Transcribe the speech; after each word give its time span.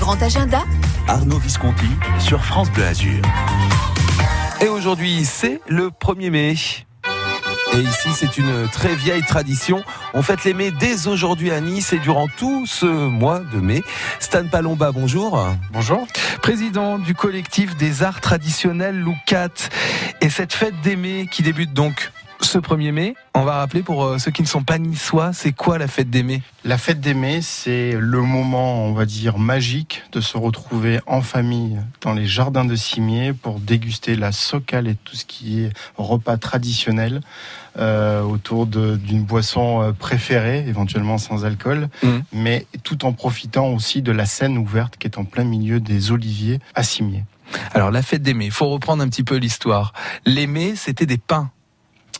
grand 0.00 0.22
agenda, 0.22 0.64
Arnaud 1.08 1.38
Visconti 1.38 1.84
sur 2.18 2.42
France 2.42 2.70
Bleu 2.70 2.86
Azur. 2.86 3.22
Et 4.62 4.68
aujourd'hui, 4.68 5.26
c'est 5.26 5.60
le 5.68 5.90
1er 5.90 6.30
mai. 6.30 6.54
Et 7.74 7.78
ici, 7.78 8.08
c'est 8.14 8.38
une 8.38 8.66
très 8.68 8.94
vieille 8.94 9.22
tradition. 9.22 9.84
On 10.14 10.22
fête 10.22 10.42
les 10.44 10.54
mai 10.54 10.72
dès 10.80 11.06
aujourd'hui 11.06 11.50
à 11.50 11.60
Nice 11.60 11.92
et 11.92 11.98
durant 11.98 12.28
tout 12.28 12.64
ce 12.66 12.86
mois 12.86 13.40
de 13.40 13.58
mai. 13.60 13.82
Stan 14.20 14.46
Palomba, 14.46 14.90
bonjour. 14.90 15.46
Bonjour. 15.70 16.06
Président 16.40 16.98
du 16.98 17.14
collectif 17.14 17.76
des 17.76 18.02
arts 18.02 18.22
traditionnels 18.22 18.98
Loucat. 18.98 19.50
Et 20.22 20.30
cette 20.30 20.54
fête 20.54 20.80
des 20.80 20.96
mai 20.96 21.28
qui 21.30 21.42
débute 21.42 21.74
donc 21.74 22.10
ce 22.42 22.58
1er 22.58 22.92
mai, 22.92 23.14
on 23.34 23.42
va 23.42 23.56
rappeler 23.58 23.82
pour 23.82 24.04
euh, 24.04 24.18
ceux 24.18 24.30
qui 24.30 24.42
ne 24.42 24.46
sont 24.46 24.62
pas 24.62 24.78
niçois, 24.78 25.32
c'est 25.32 25.52
quoi 25.52 25.78
la 25.78 25.86
fête 25.86 26.10
des 26.10 26.22
mai 26.22 26.42
La 26.64 26.78
fête 26.78 27.00
des 27.00 27.14
mai, 27.14 27.40
c'est 27.42 27.92
le 27.98 28.22
moment, 28.22 28.84
on 28.86 28.92
va 28.92 29.04
dire, 29.06 29.38
magique 29.38 30.02
de 30.12 30.20
se 30.20 30.36
retrouver 30.36 31.00
en 31.06 31.20
famille 31.20 31.78
dans 32.00 32.12
les 32.14 32.26
jardins 32.26 32.64
de 32.64 32.76
Cimier 32.76 33.32
pour 33.32 33.60
déguster 33.60 34.16
la 34.16 34.32
socale 34.32 34.88
et 34.88 34.94
tout 34.94 35.16
ce 35.16 35.24
qui 35.24 35.60
est 35.62 35.72
repas 35.96 36.36
traditionnel 36.38 37.20
euh, 37.78 38.22
autour 38.22 38.66
d'une 38.66 39.22
boisson 39.22 39.82
euh, 39.82 39.92
préférée, 39.92 40.64
éventuellement 40.66 41.18
sans 41.18 41.44
alcool, 41.44 41.88
Mmh. 42.02 42.08
mais 42.32 42.66
tout 42.82 43.04
en 43.04 43.12
profitant 43.12 43.68
aussi 43.68 44.02
de 44.02 44.12
la 44.12 44.26
scène 44.26 44.56
ouverte 44.58 44.96
qui 44.96 45.06
est 45.06 45.18
en 45.18 45.24
plein 45.24 45.44
milieu 45.44 45.80
des 45.80 46.10
oliviers 46.12 46.58
à 46.74 46.82
Cimier. 46.82 47.24
Alors 47.74 47.90
la 47.90 48.02
fête 48.02 48.22
des 48.22 48.34
mai, 48.34 48.46
il 48.46 48.50
faut 48.50 48.68
reprendre 48.68 49.02
un 49.02 49.08
petit 49.08 49.24
peu 49.24 49.36
l'histoire. 49.36 49.92
Les 50.24 50.46
mai, 50.46 50.74
c'était 50.76 51.06
des 51.06 51.18
pains, 51.18 51.50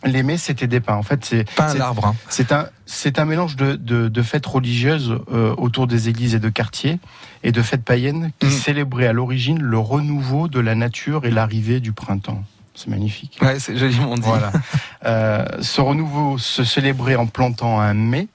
Les 0.04 0.22
mets, 0.22 0.38
c'était 0.38 0.66
des 0.66 0.80
pains. 0.80 0.94
En 0.96 1.02
fait, 1.02 1.24
c'est 1.24 1.44
l'arbre. 1.76 2.06
hein. 2.06 2.14
C'est 2.28 2.52
un, 2.52 2.68
c'est 2.86 3.18
un 3.18 3.24
mélange 3.26 3.56
de, 3.56 3.76
de, 3.76 4.08
de 4.08 4.22
fêtes 4.22 4.46
religieuses 4.46 5.18
euh, 5.32 5.54
autour 5.58 5.86
des 5.86 6.08
églises 6.08 6.34
et 6.34 6.38
de 6.38 6.48
quartiers 6.48 6.98
et 7.42 7.52
de 7.52 7.60
fêtes 7.62 7.84
païennes 7.84 8.30
qui 8.38 8.46
Mm. 8.46 8.50
célébraient 8.50 9.06
à 9.06 9.12
l'origine 9.12 9.60
le 9.62 9.78
renouveau 9.78 10.48
de 10.48 10.58
la 10.60 10.74
nature 10.74 11.24
et 11.26 11.30
l'arrivée 11.30 11.80
du 11.80 11.92
printemps. 11.92 12.42
C'est 12.74 12.88
magnifique. 12.88 13.38
Ouais, 13.42 13.58
c'est 13.58 13.76
joliment 13.76 14.14
dit. 14.14 14.22
Voilà. 14.24 14.52
Euh, 15.06 15.44
ce 15.62 15.80
renouveau 15.80 16.36
se 16.36 16.62
célébrait 16.62 17.16
en 17.16 17.26
plantant 17.26 17.80
un 17.80 17.94
mai, 17.94 18.28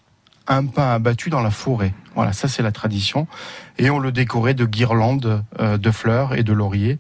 un 0.48 0.66
pain 0.66 0.94
abattu 0.94 1.30
dans 1.30 1.42
la 1.42 1.52
forêt. 1.52 1.94
Voilà, 2.16 2.34
ça 2.34 2.48
c'est 2.48 2.64
la 2.64 2.72
tradition. 2.72 3.28
Et 3.78 3.90
on 3.92 4.00
le 4.00 4.12
décorait 4.12 4.56
de 4.56 4.66
guirlandes 4.66 5.44
euh, 5.60 5.78
de 5.78 5.92
fleurs 5.92 6.34
et 6.36 6.42
de 6.44 6.54
lauriers. 6.54 6.98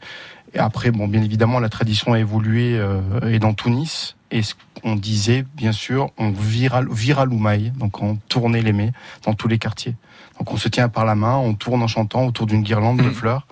Et 0.55 0.59
après, 0.59 0.91
bon, 0.91 1.07
bien 1.07 1.21
évidemment, 1.21 1.59
la 1.59 1.67
tradition 1.69 2.13
a 2.13 2.19
évolué 2.19 2.77
euh, 2.77 3.01
et 3.29 3.39
dans 3.39 3.53
Tunis. 3.53 4.15
Et 4.31 4.41
ce 4.41 4.55
qu'on 4.81 4.95
disait, 4.95 5.45
bien 5.53 5.73
sûr, 5.73 6.11
on 6.17 6.31
vira, 6.31 6.81
vira 6.89 7.25
l'oumaï, 7.25 7.71
donc 7.77 8.01
on 8.01 8.15
tournait 8.29 8.61
les 8.61 8.73
mets 8.73 8.91
dans 9.23 9.33
tous 9.33 9.47
les 9.49 9.59
quartiers. 9.59 9.95
Donc 10.39 10.51
on 10.51 10.57
se 10.57 10.67
tient 10.69 10.89
par 10.89 11.05
la 11.05 11.13
main, 11.15 11.35
on 11.35 11.53
tourne 11.53 11.83
en 11.83 11.87
chantant 11.87 12.25
autour 12.25 12.45
d'une 12.47 12.63
guirlande 12.63 12.97
de 12.97 13.09
Mm. 13.09 13.13
fleurs. 13.13 13.47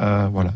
Euh, 0.00 0.28
voilà. 0.30 0.52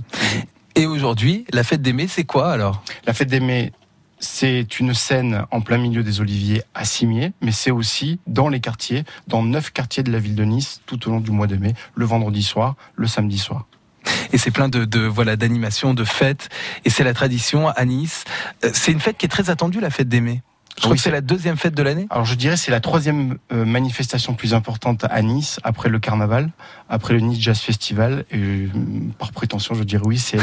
Et 0.74 0.86
aujourd'hui, 0.86 1.44
la 1.52 1.64
fête 1.64 1.82
des 1.82 1.92
mai, 1.92 2.06
c'est 2.06 2.24
quoi 2.24 2.52
alors? 2.52 2.82
La 3.06 3.12
fête 3.14 3.28
des 3.28 3.40
Mets, 3.40 3.72
c'est 4.20 4.78
une 4.80 4.94
scène 4.94 5.44
en 5.50 5.60
plein 5.60 5.78
milieu 5.78 6.02
des 6.02 6.20
Oliviers 6.20 6.62
à 6.74 6.84
Cimier, 6.84 7.32
mais 7.40 7.52
c'est 7.52 7.70
aussi 7.70 8.20
dans 8.26 8.48
les 8.48 8.60
quartiers, 8.60 9.04
dans 9.26 9.42
neuf 9.42 9.70
quartiers 9.72 10.02
de 10.02 10.12
la 10.12 10.18
ville 10.18 10.34
de 10.34 10.44
Nice, 10.44 10.82
tout 10.86 11.08
au 11.08 11.10
long 11.10 11.20
du 11.20 11.30
mois 11.30 11.46
de 11.46 11.56
mai, 11.56 11.74
le 11.94 12.04
vendredi 12.04 12.42
soir, 12.42 12.74
le 12.94 13.06
samedi 13.06 13.38
soir. 13.38 13.66
Et 14.32 14.38
c'est 14.38 14.50
plein 14.50 14.68
de, 14.68 14.84
de 14.84 15.00
voilà 15.00 15.36
d'animations, 15.36 15.94
de 15.94 16.04
fêtes. 16.04 16.48
Et 16.84 16.90
c'est 16.90 17.04
la 17.04 17.14
tradition 17.14 17.68
à 17.68 17.84
Nice. 17.84 18.24
Euh, 18.64 18.70
C'est 18.72 18.92
une 18.92 19.00
fête 19.00 19.16
qui 19.16 19.26
est 19.26 19.30
très 19.30 19.50
attendue, 19.50 19.80
la 19.80 19.90
fête 19.90 20.08
des. 20.08 20.42
Je 20.78 20.82
crois 20.82 20.92
Oui, 20.92 20.96
que 20.98 21.02
c'est 21.02 21.10
la 21.10 21.20
deuxième 21.20 21.56
fête 21.56 21.74
de 21.74 21.82
l'année. 21.82 22.06
Alors 22.08 22.24
je 22.24 22.36
dirais 22.36 22.56
c'est 22.56 22.70
la 22.70 22.78
troisième 22.78 23.38
euh, 23.52 23.64
manifestation 23.64 24.34
plus 24.34 24.54
importante 24.54 25.04
à 25.10 25.22
Nice 25.22 25.58
après 25.64 25.88
le 25.88 25.98
carnaval, 25.98 26.50
après 26.88 27.14
le 27.14 27.20
Nice 27.20 27.40
Jazz 27.40 27.58
Festival. 27.58 28.24
Et 28.30 28.38
euh, 28.38 28.68
par 29.18 29.32
prétention, 29.32 29.74
je 29.74 29.82
dirais 29.82 30.04
oui, 30.06 30.18
c'est 30.18 30.38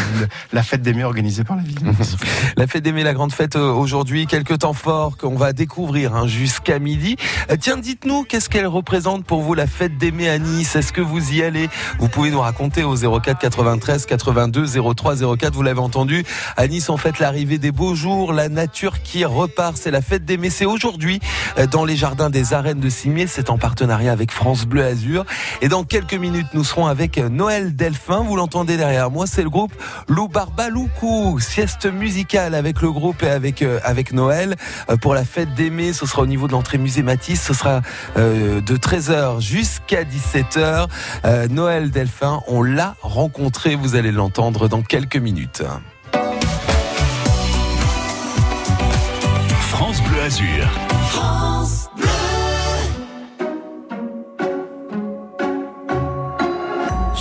la 0.51 0.61
fête 0.61 0.81
des 0.81 0.93
mai 0.93 1.05
organisée 1.05 1.45
par 1.45 1.55
la 1.55 1.63
ville. 1.63 1.79
La 2.57 2.67
fête 2.67 2.83
des 2.83 2.91
la 3.03 3.13
grande 3.13 3.31
fête 3.31 3.55
euh, 3.55 3.71
aujourd'hui, 3.71 4.27
quelques 4.27 4.59
temps 4.59 4.73
forts 4.73 5.17
qu'on 5.17 5.35
va 5.35 5.53
découvrir 5.53 6.15
hein, 6.15 6.27
jusqu'à 6.27 6.79
midi. 6.79 7.17
Euh, 7.51 7.55
tiens, 7.59 7.77
dites-nous, 7.77 8.23
qu'est-ce 8.23 8.49
qu'elle 8.49 8.67
représente 8.67 9.25
pour 9.25 9.41
vous 9.41 9.53
la 9.53 9.67
fête 9.67 9.97
des 9.97 10.11
à 10.27 10.37
Nice? 10.39 10.75
Est-ce 10.75 10.93
que 10.93 11.01
vous 11.01 11.33
y 11.33 11.43
allez? 11.43 11.69
Vous 11.99 12.09
pouvez 12.09 12.31
nous 12.31 12.39
raconter 12.39 12.83
au 12.83 12.95
04 12.95 13.37
93 13.37 14.05
82 14.05 14.93
03 14.95 15.37
04. 15.37 15.53
Vous 15.53 15.61
l'avez 15.61 15.79
entendu, 15.79 16.23
à 16.57 16.67
Nice 16.67 16.89
on 16.89 16.97
fête 16.97 17.19
l'arrivée 17.19 17.57
des 17.57 17.71
beaux 17.71 17.95
jours, 17.95 18.33
la 18.33 18.49
nature 18.49 19.01
qui 19.01 19.25
repart. 19.25 19.77
C'est 19.77 19.91
la 19.91 20.01
fête 20.01 20.24
des 20.25 20.37
mai. 20.37 20.49
C'est 20.49 20.65
aujourd'hui 20.65 21.19
euh, 21.57 21.67
dans 21.67 21.85
les 21.85 21.95
jardins 21.95 22.29
des 22.29 22.53
arènes 22.53 22.79
de 22.79 22.89
Cimier. 22.89 23.27
C'est 23.27 23.49
en 23.49 23.57
partenariat 23.57 24.11
avec 24.11 24.31
France 24.31 24.65
Bleu 24.65 24.83
Azur. 24.83 25.25
Et 25.61 25.67
dans 25.67 25.83
quelques 25.83 26.13
minutes, 26.13 26.47
nous 26.53 26.63
serons 26.63 26.87
avec 26.87 27.17
euh, 27.17 27.29
Noël 27.29 27.75
Delphin. 27.75 28.23
Vous 28.23 28.35
l'entendez 28.35 28.77
derrière 28.77 29.11
moi, 29.11 29.27
c'est 29.27 29.43
le 29.43 29.49
groupe 29.49 29.73
Lou 30.07 30.27
Barbaloukou, 30.27 31.39
sieste 31.39 31.85
musicale 31.85 32.55
avec 32.55 32.81
le 32.81 32.91
groupe 32.91 33.23
et 33.23 33.29
avec 33.29 33.61
euh, 33.61 33.79
avec 33.83 34.13
Noël 34.13 34.55
pour 35.01 35.13
la 35.13 35.23
fête 35.23 35.53
des 35.53 35.69
mai. 35.69 35.93
Ce 35.93 36.05
sera 36.05 36.23
au 36.23 36.27
niveau 36.27 36.47
de 36.47 36.51
l'entrée 36.51 36.77
musée 36.77 37.03
Matisse. 37.03 37.41
Ce 37.41 37.53
sera 37.53 37.81
de 38.15 38.77
13h 38.77 39.41
jusqu'à 39.41 40.03
17h. 40.03 40.87
Euh, 41.25 41.47
Noël 41.47 41.91
Delphin, 41.91 42.41
on 42.47 42.63
l'a 42.63 42.95
rencontré. 43.01 43.75
Vous 43.75 43.95
allez 43.95 44.11
l'entendre 44.11 44.67
dans 44.67 44.81
quelques 44.81 45.17
minutes. 45.17 45.63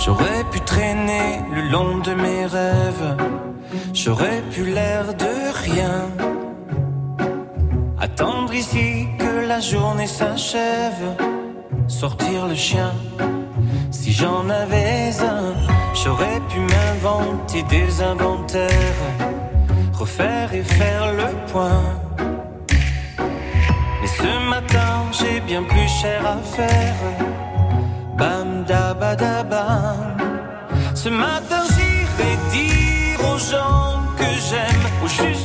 J'aurais 0.03 0.43
pu 0.51 0.59
traîner 0.61 1.41
le 1.53 1.69
long 1.69 1.99
de 1.99 2.13
mes 2.15 2.47
rêves, 2.47 3.15
j'aurais 3.93 4.41
pu 4.49 4.63
l'air 4.65 5.13
de 5.13 5.35
rien. 5.53 6.09
Attendre 7.99 8.53
ici 8.55 9.07
que 9.19 9.47
la 9.47 9.59
journée 9.59 10.07
s'achève, 10.07 11.15
sortir 11.87 12.47
le 12.47 12.55
chien. 12.55 12.91
Si 13.91 14.13
j'en 14.13 14.49
avais 14.49 15.11
un, 15.21 15.53
j'aurais 15.93 16.41
pu 16.49 16.59
m'inventer 16.59 17.61
des 17.63 18.01
inventaires, 18.01 19.03
refaire 19.93 20.55
et 20.55 20.63
faire 20.63 21.13
le 21.13 21.51
point. 21.51 22.04
Mais 24.05 24.11
ce 24.23 24.49
matin, 24.49 24.93
j'ai 25.17 25.39
bien 25.39 25.63
plus 25.63 25.87
cher 25.87 26.21
à 26.27 26.37
faire. 26.55 26.95
Bam 28.15 28.63
da 28.67 28.93
ba 28.93 29.15
da 29.15 29.41
bam. 29.41 30.17
Ce 30.93 31.09
matin 31.09 31.63
j'irai 31.75 32.33
dire 32.55 33.19
aux 33.31 33.39
gens 33.51 33.93
que 34.19 34.29
j'aime, 34.47 34.85
juste 35.07 35.44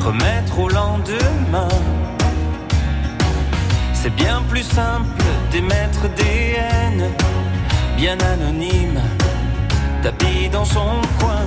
Remettre 0.00 0.58
au 0.58 0.68
lendemain 0.68 1.68
C'est 3.92 4.14
bien 4.14 4.42
plus 4.48 4.62
simple 4.62 5.22
d'émettre 5.50 6.08
des 6.16 6.56
haines 6.56 7.10
Bien 7.96 8.16
anonymes 8.20 9.00
tapis 10.06 10.48
dans 10.48 10.64
son 10.64 11.00
coin 11.18 11.44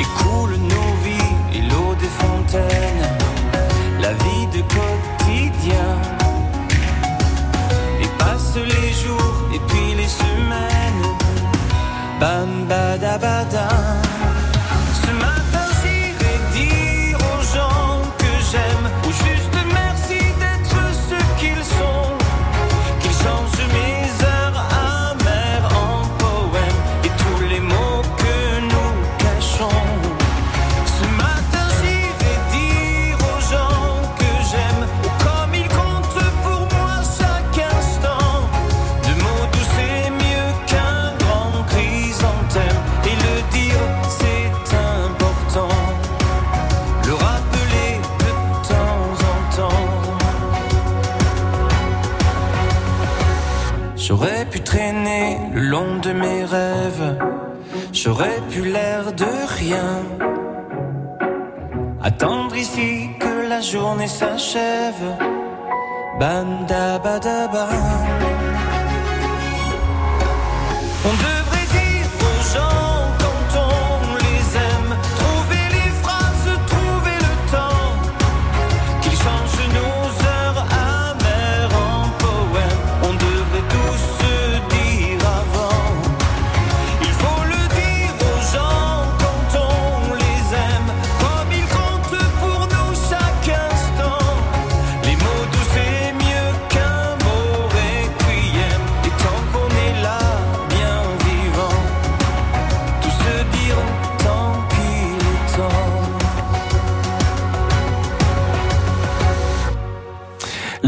et 0.00 0.04
coule 0.18 0.56
nos 0.72 0.92
vies 1.04 1.34
et 1.54 1.62
l'eau 1.70 1.92
des 1.98 2.12
fontaines, 2.22 3.08
la 4.00 4.12
vie 4.12 4.46
de 4.54 4.62
quotidien. 4.76 5.90
Et 8.02 8.08
passent 8.18 8.62
les 8.74 8.92
jours 8.92 9.38
et 9.54 9.60
puis 9.68 9.94
les 9.96 10.08
semaines, 10.22 11.06
bam 12.20 12.66
badabada. 12.68 13.68
L'air 58.62 59.12
de 59.12 59.26
rien. 59.58 60.02
Attendre 62.02 62.56
ici 62.56 63.10
que 63.20 63.48
la 63.48 63.60
journée 63.60 64.08
s'achève. 64.08 65.04
Bam 66.18 66.64
da 66.66 66.98
ba 66.98 67.18
da 67.18 67.46
ba. 67.48 67.68
On 71.04 71.35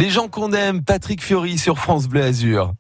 Les 0.09 0.15
gens 0.15 0.29
qu'on 0.29 0.55
aime, 0.55 0.83
Patrick 0.83 1.23
Fiori 1.23 1.59
sur 1.59 1.79
France 1.79 2.09
Bleu 2.09 2.23
Azur. 2.23 2.73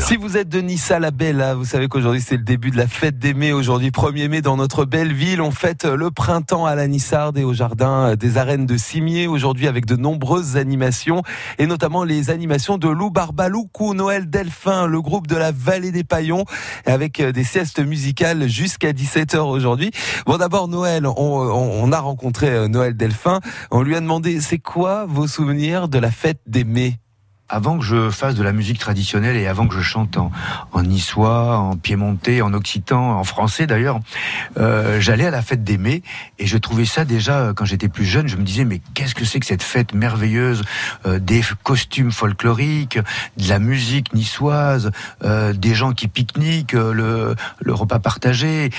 Si 0.00 0.16
vous 0.16 0.36
êtes 0.38 0.48
de 0.48 0.60
Nissa 0.60 0.98
la 0.98 1.10
Bella, 1.10 1.54
vous 1.54 1.66
savez 1.66 1.86
qu'aujourd'hui 1.88 2.22
c'est 2.22 2.36
le 2.38 2.42
début 2.42 2.70
de 2.70 2.76
la 2.78 2.86
fête 2.86 3.18
des 3.18 3.34
mai. 3.34 3.52
Aujourd'hui 3.52 3.90
1er 3.90 4.28
mai 4.28 4.40
dans 4.40 4.56
notre 4.56 4.84
belle 4.86 5.12
ville, 5.12 5.42
on 5.42 5.50
fête 5.50 5.84
le 5.84 6.10
printemps 6.10 6.64
à 6.64 6.74
la 6.74 6.86
Nissarde 6.88 7.36
et 7.36 7.44
au 7.44 7.52
jardin 7.52 8.16
des 8.16 8.38
arènes 8.38 8.64
de 8.64 8.76
Cimier. 8.78 9.26
Aujourd'hui 9.26 9.66
avec 9.68 9.84
de 9.84 9.96
nombreuses 9.96 10.56
animations 10.56 11.22
et 11.58 11.66
notamment 11.66 12.04
les 12.04 12.30
animations 12.30 12.78
de 12.78 12.88
Lou 12.88 13.10
Barbaloukou, 13.10 13.92
Noël 13.92 14.30
Delphin, 14.30 14.86
le 14.86 15.02
groupe 15.02 15.26
de 15.26 15.36
la 15.36 15.52
Vallée 15.52 15.92
des 15.92 16.04
Paillons 16.04 16.44
avec 16.86 17.20
des 17.22 17.44
siestes 17.44 17.80
musicales 17.80 18.48
jusqu'à 18.48 18.92
17h 18.92 19.38
aujourd'hui. 19.40 19.90
Bon 20.26 20.38
d'abord 20.38 20.68
Noël, 20.68 21.06
on, 21.06 21.12
on- 21.16 21.84
on 21.84 21.92
a 21.92 22.00
rencontré 22.00 22.48
euh, 22.48 22.68
Noël 22.68 22.96
Delphin. 22.96 23.40
On 23.70 23.82
lui 23.82 23.94
a 23.94 24.00
demandé 24.00 24.40
c'est 24.40 24.58
quoi 24.58 25.04
vos 25.06 25.26
souvenirs 25.26 25.88
de 25.88 25.98
la 25.98 26.10
fête 26.10 26.40
des 26.46 26.64
mai 26.64 26.98
avant 27.48 27.78
que 27.78 27.84
je 27.84 28.10
fasse 28.10 28.34
de 28.34 28.42
la 28.42 28.52
musique 28.52 28.78
traditionnelle 28.78 29.36
et 29.36 29.46
avant 29.46 29.66
que 29.66 29.74
je 29.74 29.80
chante 29.80 30.16
en, 30.16 30.30
en 30.72 30.82
niçois, 30.82 31.56
en 31.58 31.76
piémontais, 31.76 32.42
en 32.42 32.52
occitan, 32.52 33.18
en 33.18 33.24
français 33.24 33.66
d'ailleurs, 33.66 34.00
euh, 34.58 35.00
j'allais 35.00 35.26
à 35.26 35.30
la 35.30 35.42
fête 35.42 35.64
des 35.64 35.78
mai 35.78 36.02
et 36.38 36.46
je 36.46 36.58
trouvais 36.58 36.84
ça 36.84 37.04
déjà 37.04 37.38
euh, 37.38 37.52
quand 37.54 37.64
j'étais 37.64 37.88
plus 37.88 38.04
jeune. 38.04 38.28
Je 38.28 38.36
me 38.36 38.42
disais 38.42 38.64
mais 38.64 38.80
qu'est-ce 38.94 39.14
que 39.14 39.24
c'est 39.24 39.40
que 39.40 39.46
cette 39.46 39.62
fête 39.62 39.94
merveilleuse 39.94 40.62
euh, 41.06 41.18
des 41.18 41.42
costumes 41.62 42.12
folkloriques, 42.12 42.98
de 43.36 43.48
la 43.48 43.58
musique 43.58 44.12
niçoise, 44.12 44.90
euh, 45.24 45.52
des 45.52 45.74
gens 45.74 45.92
qui 45.92 46.08
pique-niquent, 46.08 46.74
euh, 46.74 46.92
le, 46.92 47.34
le 47.60 47.74
repas 47.74 47.98
partagé. 47.98 48.70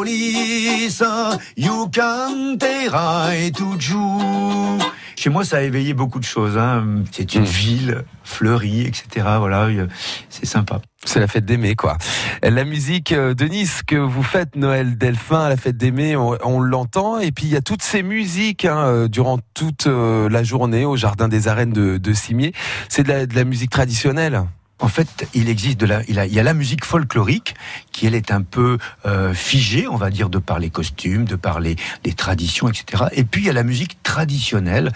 Ulissa, 0.00 1.38
io 1.56 1.88
canterai 1.88 3.50
toujours. 3.52 4.78
Chez 5.16 5.30
moi, 5.30 5.44
ça 5.44 5.56
a 5.58 5.60
éveillé 5.62 5.94
beaucoup 5.94 6.20
de 6.20 6.24
choses. 6.24 6.56
Hein. 6.56 7.02
C'est 7.10 7.34
une 7.34 7.42
Mm. 7.42 7.46
ville 7.46 8.04
fleurie, 8.22 8.82
etc. 8.82 9.26
Voilà, 9.38 9.64
euh, 9.64 9.88
c'est 10.30 10.46
sympa. 10.46 10.80
C'est 11.04 11.18
la 11.18 11.26
fête 11.26 11.44
des 11.44 11.56
mai, 11.56 11.74
quoi. 11.74 11.96
La 12.42 12.64
musique 12.64 13.10
euh, 13.12 13.34
de 13.34 13.46
Nice 13.46 13.82
que 13.84 13.96
vous 13.96 14.22
faites, 14.22 14.54
Noël 14.54 14.96
Delphin, 14.96 15.40
à 15.40 15.48
la 15.48 15.56
fête 15.56 15.76
des 15.76 15.90
mai, 15.90 16.14
on, 16.14 16.38
on 16.44 16.60
l'entend. 16.60 17.18
Et 17.18 17.32
puis 17.32 17.46
il 17.46 17.50
y 17.52 17.56
a 17.56 17.60
toutes 17.62 17.82
ces 17.82 18.02
musiques 18.04 18.64
hein, 18.64 18.78
euh, 18.78 19.08
durant 19.08 19.38
toute 19.54 19.86
la 19.86 20.42
journée 20.44 20.84
au 20.84 20.96
jardin 20.96 21.26
des 21.28 21.48
arènes 21.48 21.72
de, 21.72 21.96
de 21.98 22.12
Cimier. 22.12 22.52
C'est 22.88 23.02
de 23.04 23.34
la 23.34 23.44
musique 23.44 23.70
traditionnelle. 23.70 24.42
En 24.80 24.88
fait, 24.88 25.28
il 25.34 25.48
existe 25.48 25.78
de 25.80 25.86
la, 25.86 26.02
il, 26.08 26.14
y 26.14 26.38
a 26.38 26.42
la 26.42 26.54
musique 26.54 26.84
folklorique 26.84 27.54
qui 27.90 28.06
elle 28.06 28.14
est 28.14 28.30
un 28.30 28.42
peu 28.42 28.78
euh, 29.06 29.34
figée, 29.34 29.88
on 29.88 29.96
va 29.96 30.10
dire, 30.10 30.28
de 30.30 30.38
par 30.38 30.58
les 30.58 30.70
costumes, 30.70 31.24
de 31.24 31.36
par 31.36 31.58
les, 31.58 31.76
les 32.04 32.12
traditions, 32.12 32.68
etc. 32.68 33.04
Et 33.12 33.24
puis 33.24 33.42
il 33.42 33.46
y 33.46 33.50
a 33.50 33.54
la 33.54 33.64
musique 33.64 34.02
traditionnelle. 34.02 34.92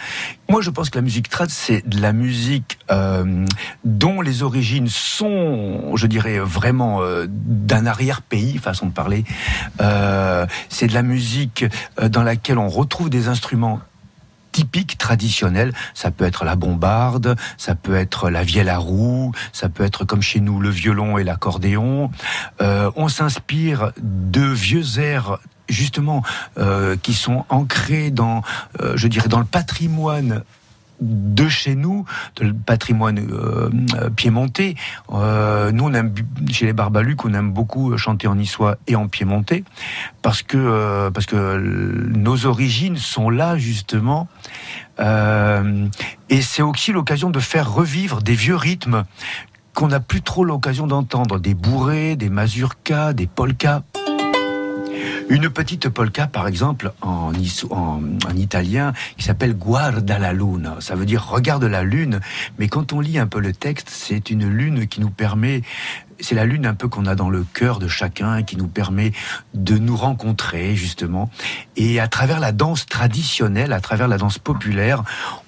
Moi, 0.49 0.61
je 0.61 0.71
pense 0.71 0.91
que 0.91 0.99
la 0.99 1.03
musique 1.03 1.29
trad, 1.29 1.51
c'est 1.51 1.89
de 1.89 2.01
la 2.01 2.13
musique 2.13 2.79
euh, 2.91 3.45
dont 3.85 4.21
les 4.21 4.43
origines 4.43 4.89
sont, 4.89 5.97
je 5.97 6.07
dirais, 6.07 6.39
vraiment 6.39 7.03
euh, 7.03 7.27
d'un 7.29 7.87
arrière-pays, 7.87 8.59
façon 8.59 8.87
de 8.87 8.93
parler. 8.93 9.25
Euh, 9.81 10.47
c'est 10.69 10.87
de 10.87 10.95
la 10.95 11.03
musique 11.03 11.65
euh, 12.01 12.09
dans 12.09 12.23
laquelle 12.23 12.59
on 12.59 12.69
retrouve 12.69 13.11
des 13.11 13.29
instruments 13.29 13.81
typiques 14.53 14.99
traditionnels. 14.99 15.73
Ça 15.95 16.11
peut 16.11 16.25
être 16.25 16.45
la 16.45 16.57
bombarde, 16.57 17.37
ça 17.57 17.75
peut 17.75 17.97
être 17.97 18.31
la 18.31 18.45
vielle 18.45 18.69
à 18.69 18.79
roue, 18.79 19.33
ça 19.53 19.69
peut 19.69 19.85
être 19.85 20.05
comme 20.05 20.23
chez 20.23 20.41
nous 20.41 20.61
le 20.61 20.69
violon 20.69 21.19
et 21.19 21.25
l'accordéon. 21.25 22.11
Euh, 22.61 22.91
on 22.97 23.09
s'inspire 23.09 23.93
de 24.01 24.43
vieux 24.43 24.99
airs 24.99 25.39
justement 25.69 26.23
euh, 26.59 26.97
qui 27.03 27.15
sont 27.15 27.45
ancrés 27.49 28.11
dans, 28.11 28.43
euh, 28.81 28.93
je 28.97 29.09
dirais, 29.09 29.29
dans 29.29 29.39
le 29.39 29.45
patrimoine 29.45 30.43
de 31.03 31.49
chez 31.49 31.75
nous, 31.75 32.05
de 32.37 32.47
le 32.47 32.55
patrimoine 32.55 33.19
euh, 33.19 33.71
euh, 33.95 34.11
piémontais. 34.11 34.75
Euh, 35.13 35.73
nous, 35.73 35.85
on 35.85 35.93
aime 35.95 36.15
chez 36.51 36.67
les 36.67 36.73
Barbalucs, 36.73 37.25
on 37.25 37.35
aime 37.35 37.53
beaucoup 37.53 37.97
chanter 37.97 38.27
en 38.27 38.37
niçois 38.37 38.77
et 38.87 38.97
en 38.97 39.09
piémontais, 39.09 39.65
parce 40.23 40.43
que 40.43 41.11
parce 41.11 41.27
que 41.27 41.59
nos 42.15 42.47
origines 42.47 42.97
sont 42.97 43.31
là 43.31 43.57
justement. 43.57 44.29
Et 44.99 46.43
c'est 46.43 46.63
aussi 46.63 46.93
l'occasion 46.93 47.31
de 47.31 47.41
faire 47.41 47.73
revivre 47.73 48.23
des 48.23 48.35
vieux 48.35 48.57
rythmes 48.57 49.05
qu'on 49.75 49.89
n'a 49.89 50.01
plus 50.01 50.23
trop 50.23 50.45
l'occasion 50.45 50.87
d'entendre, 50.87 51.39
des 51.39 51.55
bourrées, 51.55 52.17
des 52.17 52.29
mazurkas, 52.29 53.15
des 53.15 53.27
polkas. 53.27 53.83
Une 55.29 55.49
petite 55.51 55.89
polka, 55.89 56.27
par 56.27 56.47
exemple, 56.47 56.93
en, 57.01 57.33
italien, 58.35 58.93
qui 59.17 59.25
s'appelle 59.25 59.55
Guarda 59.55 60.19
la 60.19 60.33
luna. 60.33 60.77
Ça 60.81 60.95
veut 60.95 61.07
dire 61.07 61.27
regarde 61.27 61.65
la 61.65 61.83
lune. 61.83 62.21
Mais 62.59 62.69
quand 62.69 62.93
on 62.93 63.01
lit 63.01 63.19
un 63.19 63.27
peu 63.27 63.41
le 63.41 63.53
texte, 63.53 63.89
c'est 63.91 64.31
une 64.31 64.49
lune 64.49 64.87
qui 64.87 65.01
nous 65.01 65.11
permet, 65.11 65.63
c'est 66.21 66.35
la 66.35 66.45
lune 66.45 66.67
un 66.67 66.75
peu 66.75 66.89
qu'on 66.89 67.07
a 67.07 67.15
dans 67.15 67.31
le 67.31 67.45
cœur 67.45 67.79
de 67.79 67.89
chacun, 67.89 68.43
qui 68.43 68.57
nous 68.57 68.69
permet 68.69 69.13
de 69.55 69.79
nous 69.79 69.97
rencontrer, 69.97 70.77
justement. 70.77 71.31
Et 71.77 72.01
à 72.01 72.09
travers 72.09 72.41
la 72.41 72.53
danse 72.53 72.87
traditionnelle, 72.87 73.73
à 73.73 73.81
travers 73.81 74.09
la 74.09 74.19
danse 74.19 74.39
populaire, 74.39 75.03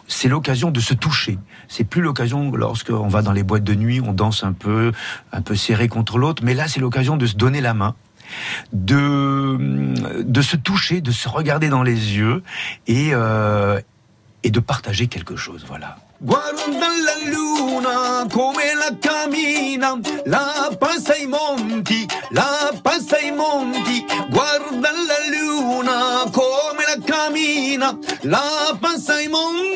c'est 0.07 0.28
l'occasion 0.28 0.71
de 0.71 0.81
se 0.81 0.95
toucher. 0.95 1.38
C'est 1.69 1.85
plus 1.85 2.02
l'occasion 2.02 2.52
lorsqu'on 2.52 3.09
va 3.09 3.23
dans 3.23 3.33
les 3.33 3.43
boîtes 3.43 3.64
de 3.64 3.75
nuit, 3.75 4.00
on 4.00 4.12
danse 4.12 4.45
un 4.45 4.52
peu, 4.52 4.93
un 5.33 5.43
peu 5.43 5.57
serré 5.57 5.88
contre 5.88 6.19
l'autre. 6.19 6.43
Mais 6.45 6.54
là, 6.54 6.69
c'est 6.69 6.81
l'occasion 6.81 7.16
de 7.16 7.26
se 7.26 7.37
donner 7.37 7.61
la 7.61 7.75
main 7.75 7.95
de, 8.73 9.57
de 10.23 10.43
se 10.43 10.57
toucher, 10.57 11.00
de 11.00 11.11
se 11.11 11.29
regarder 11.29 11.69
dans 11.69 11.83
les 11.83 12.17
yeux 12.17 12.43
et, 12.87 13.11
euh, 13.12 13.81
et 14.43 14.50
de 14.50 14.61
partager 14.61 15.07
quelque 15.07 15.37
chose. 15.37 15.64
Voilà. 15.67 15.97
Guarda 16.23 16.88
la 17.07 17.31
luna 17.31 18.26
come 18.33 18.61
la 18.79 18.91
la 20.26 20.71
monti, 21.29 22.07
la 22.31 22.50
monti. 23.37 24.07
Guarda 24.31 24.91
la 24.93 25.19
luna 25.31 26.25
come 26.33 26.85
la 26.87 26.97
la 28.23 28.43
monti. 29.29 29.75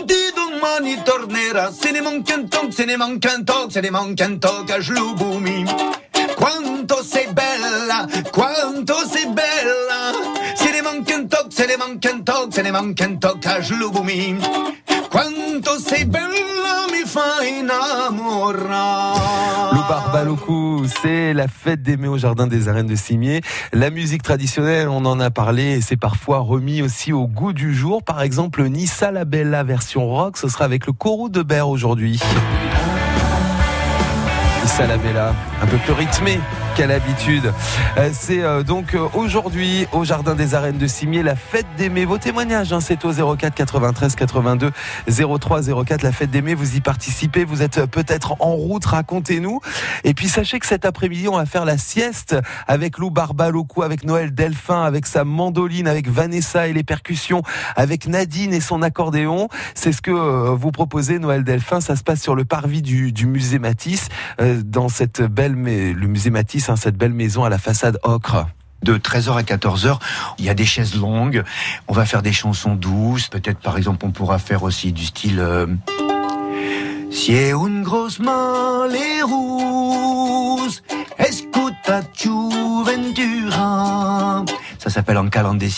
Quanto 6.48 7.02
sei 7.04 7.28
bella, 7.30 8.08
quanto 8.30 8.94
sei 9.06 9.26
bella. 9.26 10.12
Se 10.54 10.70
ne 10.70 10.80
manca 10.80 11.14
un 11.14 11.28
toc, 11.28 11.52
se 11.52 11.66
ne 11.66 11.76
manca 11.76 12.10
un 12.10 12.24
toc, 12.24 12.54
se 12.54 12.62
ne 12.62 12.70
manca 12.70 13.04
un 13.04 13.18
toc 13.18 13.44
a 13.44 13.60
Slubumi. 13.60 14.38
Quanto 15.10 15.78
sei 15.78 16.06
bella, 16.06 16.86
mi 16.90 17.04
fai 17.04 17.58
innamorare. 17.58 19.28
Barbaloku, 19.90 20.86
c'est 21.02 21.34
la 21.34 21.48
fête 21.48 21.82
des 21.82 21.98
mai 21.98 22.08
au 22.08 22.16
jardin 22.16 22.46
des 22.46 22.68
arènes 22.68 22.86
de 22.86 22.96
Cimier. 22.96 23.42
La 23.74 23.90
musique 23.90 24.22
traditionnelle, 24.22 24.88
on 24.88 25.04
en 25.04 25.20
a 25.20 25.30
parlé, 25.30 25.82
c'est 25.82 25.98
parfois 25.98 26.38
remis 26.38 26.80
aussi 26.80 27.12
au 27.12 27.26
goût 27.26 27.52
du 27.52 27.74
jour. 27.74 28.02
Par 28.02 28.22
exemple, 28.22 28.62
Nissa 28.68 29.10
la 29.10 29.26
Bella 29.26 29.64
version 29.64 30.08
rock, 30.08 30.38
ce 30.38 30.48
sera 30.48 30.64
avec 30.64 30.86
le 30.86 30.94
Corou 30.94 31.28
de 31.28 31.42
Berre 31.42 31.68
aujourd'hui. 31.68 32.18
Nissa 34.78 34.86
la 34.86 34.96
Bella, 34.96 35.34
un 35.60 35.66
peu 35.66 35.76
plus 35.78 35.92
rythmé 35.92 36.38
qu'à 36.78 36.86
l'habitude. 36.86 37.52
Euh, 37.96 38.10
c'est 38.12 38.40
euh, 38.40 38.62
donc 38.62 38.94
euh, 38.94 39.08
aujourd'hui 39.14 39.88
au 39.92 40.04
Jardin 40.04 40.36
des 40.36 40.54
Arènes 40.54 40.78
de 40.78 40.86
Cimier 40.86 41.24
la 41.24 41.34
fête 41.34 41.66
d'aimer. 41.76 42.04
Vos 42.04 42.18
témoignages, 42.18 42.72
hein, 42.72 42.78
c'est 42.80 43.04
au 43.04 43.12
04 43.12 43.52
93 43.52 44.14
82 44.14 44.70
03 45.08 45.62
04 45.84 46.02
la 46.02 46.12
fête 46.12 46.30
d'aimer. 46.30 46.54
Vous 46.54 46.76
y 46.76 46.80
participez, 46.80 47.44
vous 47.44 47.62
êtes 47.62 47.86
peut-être 47.86 48.36
en 48.38 48.52
route, 48.52 48.84
racontez-nous. 48.84 49.60
Et 50.04 50.14
puis 50.14 50.28
sachez 50.28 50.60
que 50.60 50.66
cet 50.66 50.84
après-midi, 50.84 51.26
on 51.26 51.36
va 51.36 51.46
faire 51.46 51.64
la 51.64 51.78
sieste 51.78 52.36
avec 52.68 52.98
Lou 52.98 53.10
Barbalocou, 53.10 53.82
avec 53.82 54.04
Noël 54.04 54.32
Delphin, 54.32 54.84
avec 54.84 55.06
sa 55.06 55.24
mandoline, 55.24 55.88
avec 55.88 56.08
Vanessa 56.08 56.68
et 56.68 56.72
les 56.72 56.84
percussions, 56.84 57.42
avec 57.74 58.06
Nadine 58.06 58.54
et 58.54 58.60
son 58.60 58.82
accordéon. 58.82 59.48
C'est 59.74 59.90
ce 59.90 60.00
que 60.00 60.12
vous 60.12 60.70
proposez, 60.70 61.18
Noël 61.18 61.42
Delphin. 61.42 61.80
Ça 61.80 61.96
se 61.96 62.04
passe 62.04 62.22
sur 62.22 62.36
le 62.36 62.44
parvis 62.44 62.82
du, 62.82 63.26
musée 63.26 63.58
Matisse, 63.58 64.08
dans 64.64 64.88
cette 64.88 65.22
belle, 65.22 65.54
le 65.54 66.06
musée 66.06 66.30
Matisse, 66.30 66.67
hein, 66.70 66.76
cette 66.76 66.96
belle 66.96 67.12
maison 67.12 67.44
à 67.44 67.48
la 67.48 67.58
façade 67.58 67.98
ocre. 68.02 68.46
De 68.82 68.96
13h 68.96 69.36
à 69.36 69.42
14h, 69.42 69.98
il 70.38 70.44
y 70.44 70.48
a 70.48 70.54
des 70.54 70.64
chaises 70.64 70.94
longues, 70.94 71.42
on 71.88 71.92
va 71.92 72.06
faire 72.06 72.22
des 72.22 72.32
chansons 72.32 72.76
douces, 72.76 73.28
peut-être 73.28 73.58
par 73.58 73.76
exemple 73.76 74.06
on 74.06 74.12
pourra 74.12 74.38
faire 74.38 74.62
aussi 74.62 74.92
du 74.92 75.04
style 75.04 75.40
euh, 75.40 75.66
Si 77.10 77.32
une 77.32 77.82
grosse 77.82 78.20
escuta 81.18 82.02
ça 84.88 84.96
s'appelle 84.96 85.18
En 85.18 85.28
calandé 85.28 85.68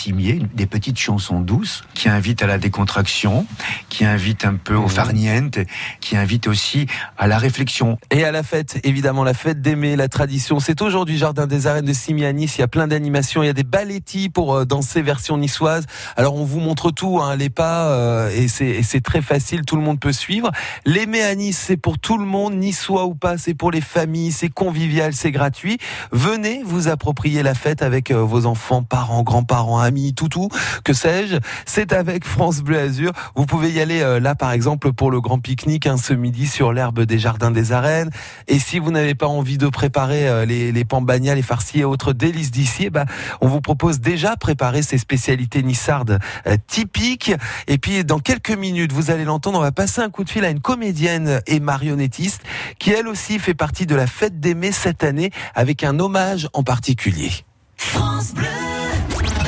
des 0.53 0.65
petites 0.65 0.99
chansons 0.99 1.39
douces 1.39 1.83
qui 1.93 2.09
invitent 2.09 2.43
à 2.43 2.47
la 2.47 2.57
décontraction, 2.57 3.45
qui 3.89 4.05
invitent 4.05 4.45
un 4.45 4.55
peu 4.55 4.75
au 4.75 4.85
mmh. 4.85 4.89
farniente, 4.89 5.59
qui 5.99 6.17
invitent 6.17 6.47
aussi 6.47 6.87
à 7.17 7.27
la 7.27 7.37
réflexion. 7.37 7.97
Et 8.09 8.23
à 8.23 8.31
la 8.31 8.43
fête, 8.43 8.79
évidemment, 8.83 9.23
la 9.23 9.33
fête 9.33 9.61
d'aimer, 9.61 9.95
la 9.95 10.07
tradition. 10.07 10.59
C'est 10.59 10.81
aujourd'hui 10.81 11.17
Jardin 11.17 11.45
des 11.45 11.67
Arènes 11.67 11.85
de 11.85 11.93
Simi 11.93 12.25
à 12.25 12.33
Nice. 12.33 12.57
Il 12.57 12.61
y 12.61 12.63
a 12.63 12.67
plein 12.67 12.87
d'animations. 12.87 13.43
Il 13.43 13.47
y 13.47 13.49
a 13.49 13.53
des 13.53 13.63
ballettis 13.63 14.29
pour 14.29 14.55
euh, 14.55 14.65
danser 14.65 15.01
version 15.01 15.37
niçoise. 15.37 15.85
Alors 16.15 16.35
on 16.35 16.45
vous 16.45 16.59
montre 16.59 16.91
tout, 16.91 17.19
hein, 17.21 17.35
les 17.35 17.49
pas, 17.49 17.89
euh, 17.89 18.29
et 18.29 18.47
c'est 18.47 19.01
très 19.01 19.21
facile. 19.21 19.63
Tout 19.65 19.75
le 19.75 19.81
monde 19.81 19.99
peut 19.99 20.13
suivre. 20.13 20.51
L'aimer 20.85 21.21
à 21.23 21.35
Nice, 21.35 21.61
c'est 21.67 21.77
pour 21.77 21.99
tout 21.99 22.17
le 22.17 22.25
monde, 22.25 22.55
niçois 22.55 23.05
ou 23.05 23.13
pas. 23.13 23.37
C'est 23.37 23.53
pour 23.53 23.71
les 23.71 23.81
familles, 23.81 24.31
c'est 24.31 24.49
convivial, 24.49 25.13
c'est 25.13 25.31
gratuit. 25.31 25.77
Venez 26.11 26.61
vous 26.63 26.87
approprier 26.87 27.43
la 27.43 27.53
fête 27.53 27.81
avec 27.81 28.11
euh, 28.11 28.23
vos 28.23 28.45
enfants 28.45 28.83
parents, 28.83 29.00
grands-parents, 29.23 29.79
amis, 29.79 30.13
toutou, 30.13 30.49
que 30.83 30.93
sais-je. 30.93 31.37
C'est 31.65 31.93
avec 31.93 32.25
France 32.25 32.61
Bleu 32.61 32.79
Azur. 32.79 33.11
Vous 33.35 33.45
pouvez 33.45 33.71
y 33.71 33.79
aller 33.79 34.01
euh, 34.01 34.19
là, 34.19 34.35
par 34.35 34.51
exemple, 34.51 34.93
pour 34.93 35.11
le 35.11 35.21
grand 35.21 35.39
pique-nique 35.39 35.87
hein, 35.87 35.97
ce 35.97 36.13
midi 36.13 36.47
sur 36.47 36.73
l'herbe 36.73 37.01
des 37.01 37.19
jardins 37.19 37.51
des 37.51 37.71
arènes. 37.71 38.09
Et 38.47 38.59
si 38.59 38.79
vous 38.79 38.91
n'avez 38.91 39.15
pas 39.15 39.27
envie 39.27 39.57
de 39.57 39.67
préparer 39.67 40.27
euh, 40.27 40.45
les, 40.45 40.71
les 40.71 40.85
pambagnas, 40.85 41.35
les 41.35 41.41
farcis 41.41 41.79
et 41.79 41.83
autres 41.83 42.13
délices 42.13 42.51
d'ici, 42.51 42.89
bah, 42.89 43.05
on 43.41 43.47
vous 43.47 43.61
propose 43.61 43.99
déjà 43.99 44.35
préparer 44.35 44.81
ces 44.81 44.97
spécialités 44.97 45.63
nissardes 45.63 46.19
euh, 46.47 46.57
typiques. 46.67 47.33
Et 47.67 47.77
puis, 47.77 48.03
dans 48.03 48.19
quelques 48.19 48.51
minutes, 48.51 48.91
vous 48.91 49.11
allez 49.11 49.25
l'entendre, 49.25 49.59
on 49.59 49.61
va 49.61 49.71
passer 49.71 50.01
un 50.01 50.09
coup 50.09 50.23
de 50.23 50.29
fil 50.29 50.45
à 50.45 50.49
une 50.49 50.59
comédienne 50.59 51.41
et 51.47 51.59
marionnettiste 51.59 52.41
qui, 52.79 52.91
elle 52.91 53.07
aussi, 53.07 53.39
fait 53.39 53.53
partie 53.53 53.85
de 53.85 53.95
la 53.95 54.07
fête 54.07 54.39
d'aimer 54.39 54.71
cette 54.71 55.03
année 55.03 55.31
avec 55.55 55.83
un 55.83 55.99
hommage 55.99 56.47
en 56.53 56.63
particulier. 56.63 57.31
France 57.77 58.33
Bleu. 58.33 58.70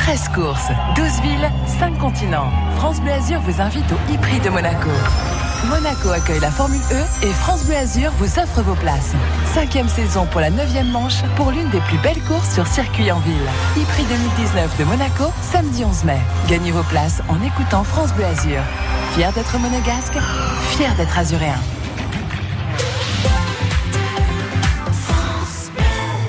13 0.03 0.29
courses, 0.35 0.69
12 0.97 1.21
villes, 1.21 1.49
5 1.79 1.97
continents. 1.97 2.51
France 2.75 2.99
Bleu 2.99 3.13
Azur 3.13 3.39
vous 3.39 3.61
invite 3.61 3.89
au 3.89 4.13
e-prix 4.13 4.37
de 4.41 4.49
Monaco. 4.49 4.89
Monaco 5.69 6.09
accueille 6.09 6.41
la 6.41 6.51
Formule 6.51 6.81
E 6.91 7.25
et 7.25 7.31
France 7.31 7.63
Bleu 7.63 7.77
Azur 7.77 8.11
vous 8.17 8.37
offre 8.37 8.61
vos 8.63 8.75
places. 8.75 9.13
Cinquième 9.53 9.87
saison 9.87 10.25
pour 10.25 10.41
la 10.41 10.49
neuvième 10.49 10.91
manche 10.91 11.23
pour 11.37 11.51
l'une 11.51 11.69
des 11.69 11.79
plus 11.79 11.97
belles 11.99 12.21
courses 12.27 12.53
sur 12.53 12.67
circuit 12.67 13.13
en 13.13 13.19
ville. 13.19 13.47
e-prix 13.77 14.03
2019 14.03 14.77
de 14.77 14.83
Monaco, 14.83 15.31
samedi 15.41 15.85
11 15.85 16.03
mai. 16.03 16.19
Gagnez 16.49 16.71
vos 16.71 16.83
places 16.83 17.21
en 17.29 17.41
écoutant 17.41 17.85
France 17.85 18.13
Bleu 18.13 18.25
Azur. 18.25 18.61
Fier 19.15 19.31
d'être 19.31 19.57
monégasque, 19.57 20.17
fier 20.71 20.93
d'être 20.95 21.17
azuréen. 21.17 21.55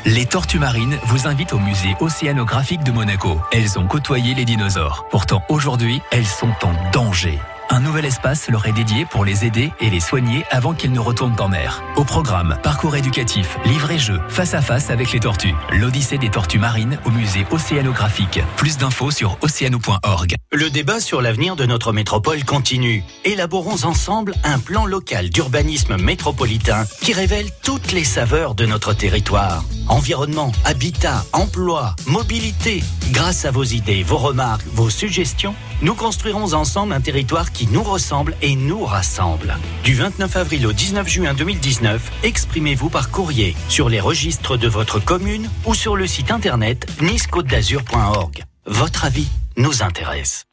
Les 0.07 0.27
tortues 0.27 0.59
marines 0.59 0.99
vous 1.07 1.27
invitent 1.27 1.55
au 1.55 1.59
musée 1.59 1.95
océanographique 1.99 2.85
de 2.85 2.93
Monaco. 2.93 3.41
Elles 3.53 3.79
ont 3.79 3.87
côtoyé 3.87 4.35
les 4.35 4.45
dinosaures. 4.45 5.07
Pourtant, 5.11 5.43
aujourd'hui, 5.49 6.03
elles 6.11 6.27
sont 6.27 6.53
en 6.63 6.75
danger. 6.93 7.39
Un 7.75 7.81
nouvel 7.81 8.05
espace 8.05 8.49
leur 8.51 8.67
est 8.67 8.73
dédié 8.73 9.05
pour 9.05 9.25
les 9.25 9.45
aider 9.45 9.73
et 9.81 9.91
les 9.91 9.99
soigner 9.99 10.45
avant 10.53 10.75
qu'ils 10.75 10.93
ne 10.93 11.01
retournent 11.01 11.35
en 11.41 11.49
mer. 11.49 11.83
Au 11.97 12.05
programme, 12.05 12.57
parcours 12.63 12.95
éducatif, 12.95 13.59
livre 13.65 13.91
et 13.91 13.99
jeux, 13.99 14.21
face 14.29 14.55
à 14.55 14.63
face 14.63 14.91
avec 14.91 15.11
les 15.11 15.19
tortues. 15.19 15.57
L'Odyssée 15.73 16.17
des 16.17 16.31
tortues 16.31 16.61
marines 16.61 17.01
au 17.05 17.11
musée 17.11 17.45
océanographique. 17.51 18.39
Plus 18.57 18.79
d'infos 18.79 19.11
sur 19.11 19.37
océano.org. 19.43 20.37
Le 20.53 20.71
débat 20.71 21.01
sur 21.01 21.21
l'avenir 21.21 21.57
de 21.57 21.67
notre 21.67 21.93
métropole 21.93 22.45
continue. 22.45 23.03
Élaborons 23.25 23.83
ensemble 23.83 24.35
un 24.45 24.61
plan 24.61 24.87
local 24.87 25.29
d'urbanisme 25.31 25.97
métropolitain 25.97 26.85
qui 27.01 27.13
révèle 27.13 27.49
toutes 27.65 27.91
les 27.91 28.05
saveurs 28.05 28.55
de 28.55 28.67
notre 28.67 28.93
territoire. 28.93 29.65
Environnement, 29.89 30.53
habitat, 30.65 31.25
emploi, 31.33 31.97
mobilité. 32.07 32.85
Grâce 33.11 33.45
à 33.45 33.51
vos 33.51 33.65
idées, 33.65 34.05
vos 34.05 34.17
remarques, 34.17 34.65
vos 34.73 34.91
suggestions, 34.91 35.57
nous 35.83 35.95
construirons 35.95 36.53
ensemble 36.53 36.93
un 36.93 37.01
territoire 37.01 37.51
qui 37.51 37.64
nous 37.67 37.83
ressemble 37.83 38.35
et 38.43 38.57
nous 38.57 38.85
rassemble. 38.85 39.57
Du 39.83 39.95
29 39.95 40.37
avril 40.37 40.67
au 40.67 40.73
19 40.73 41.09
juin 41.09 41.35
2019, 41.35 42.11
exprimez-vous 42.23 42.91
par 42.91 43.11
courrier 43.11 43.57
sur 43.69 43.89
les 43.89 44.01
registres 44.01 44.57
de 44.57 44.69
votre 44.69 44.99
commune 44.99 45.49
ou 45.67 45.75
sur 45.75 45.97
le 45.97 46.07
site 46.07 46.31
internet 46.31 46.87
nice-côte-d'azur.org. 47.01 48.45
Votre 48.67 49.05
avis 49.05 49.29
nous 49.57 49.83
intéresse. 49.83 50.47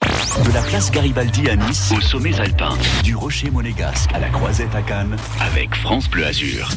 De 0.46 0.52
la 0.54 0.62
place 0.62 0.92
Garibaldi 0.92 1.50
à 1.50 1.56
Nice, 1.56 1.94
aux 1.96 2.02
sommets 2.02 2.40
alpins, 2.40 2.78
du 3.04 3.16
rocher 3.16 3.50
monégasque 3.50 4.12
à 4.14 4.20
la 4.20 4.30
croisette 4.30 4.76
à 4.76 4.82
Cannes, 4.82 5.16
avec 5.40 5.74
France 5.76 6.10
Bleu 6.10 6.26
Azur. 6.26 6.70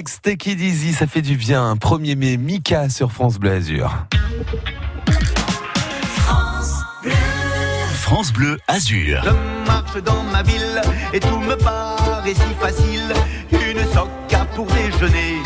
Relax, 0.00 0.18
take 0.22 0.50
it 0.50 0.58
easy, 0.60 0.94
ça 0.94 1.06
fait 1.06 1.20
du 1.20 1.36
bien. 1.36 1.74
1er 1.74 2.16
mai, 2.16 2.38
Mika 2.38 2.88
sur 2.88 3.12
France 3.12 3.38
Bleu 3.38 3.52
Azur. 3.52 4.06
France 7.92 8.32
Bleu 8.32 8.56
Azur. 8.66 9.22
Je 9.22 9.66
marche 9.66 10.02
dans 10.02 10.22
ma 10.32 10.42
ville 10.42 10.80
et 11.12 11.20
tout 11.20 11.38
me 11.40 11.54
paraît 11.54 12.32
si 12.32 12.54
facile. 12.58 13.12
Une 13.52 13.84
soca 13.92 14.46
pour 14.54 14.66
déjeuner, 14.66 15.39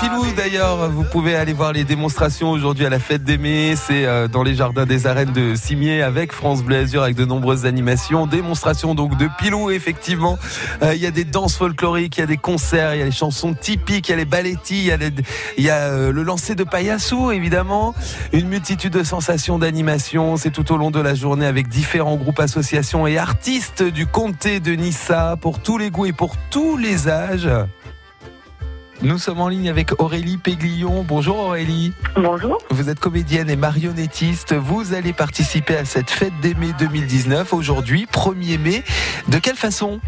Pilou 0.00 0.24
d'ailleurs, 0.36 0.90
vous 0.90 1.02
pouvez 1.02 1.34
aller 1.34 1.52
voir 1.52 1.72
les 1.72 1.82
démonstrations 1.82 2.50
aujourd'hui 2.52 2.86
à 2.86 2.88
la 2.90 3.00
fête 3.00 3.24
d'Aimé. 3.24 3.74
C'est 3.76 4.04
euh, 4.06 4.28
dans 4.28 4.44
les 4.44 4.54
jardins 4.54 4.86
des 4.86 5.08
arènes 5.08 5.32
de 5.32 5.56
Cimier 5.56 6.02
avec 6.02 6.32
France 6.32 6.62
Bleu 6.62 6.76
Azur 6.76 7.02
avec 7.02 7.16
de 7.16 7.24
nombreuses 7.24 7.66
animations. 7.66 8.26
Démonstrations 8.26 8.94
donc 8.94 9.16
de 9.16 9.28
Pilou, 9.38 9.70
effectivement. 9.70 10.38
Euh, 10.82 10.94
Il 10.94 11.00
y 11.02 11.06
a 11.06 11.10
des 11.10 11.24
danses 11.24 11.56
folkloriques, 11.56 12.16
il 12.16 12.20
y 12.20 12.22
a 12.22 12.26
des 12.26 12.36
concerts, 12.36 12.94
il 12.94 12.98
y 12.98 13.02
a 13.02 13.04
les 13.04 13.10
chansons 13.10 13.54
typiques, 13.54 14.08
il 14.08 14.12
y 14.12 14.14
a 14.14 14.18
les 14.18 14.24
ballettis, 14.24 14.78
il 14.78 14.84
y 14.84 14.92
a, 14.92 14.96
les- 14.96 15.10
il 15.56 15.64
y 15.64 15.70
a, 15.70 15.78
euh, 15.88 16.12
le 16.12 16.22
lancer 16.22 16.54
de 16.54 16.62
paillassou 16.64 17.32
évidemment. 17.32 17.94
Une 18.32 18.46
multitude 18.48 18.92
de 18.92 19.02
sensations 19.02 19.58
d'animation. 19.58 20.36
C'est 20.36 20.50
tout 20.52 20.70
au 20.72 20.76
long 20.76 20.92
de 20.92 21.00
la 21.00 21.14
journée 21.16 21.46
avec 21.46 21.68
différents 21.68 22.16
groupes, 22.16 22.38
associations 22.40 23.06
et 23.08 23.18
artistes 23.18 23.82
du 23.82 24.06
comté 24.06 24.60
de 24.60 24.72
Nissa 24.72 25.34
pour 25.40 25.58
tous 25.58 25.76
les 25.76 25.90
goûts 25.90 26.06
et 26.06 26.12
pour 26.12 26.36
tous 26.50 26.76
les 26.76 27.08
âges. 27.08 27.48
Nous 29.00 29.18
sommes 29.18 29.40
en 29.40 29.48
ligne 29.48 29.70
avec 29.70 30.00
Aurélie 30.00 30.38
Péglillon. 30.38 31.04
Bonjour 31.06 31.38
Aurélie. 31.38 31.92
Bonjour. 32.16 32.58
Vous 32.70 32.90
êtes 32.90 32.98
comédienne 32.98 33.48
et 33.48 33.54
marionnettiste. 33.54 34.54
Vous 34.54 34.92
allez 34.92 35.12
participer 35.12 35.76
à 35.76 35.84
cette 35.84 36.10
fête 36.10 36.32
des 36.42 36.54
mai 36.54 36.72
2019 36.80 37.52
aujourd'hui, 37.54 38.06
1er 38.12 38.58
mai. 38.58 38.82
De 39.28 39.38
quelle 39.38 39.54
façon? 39.54 40.00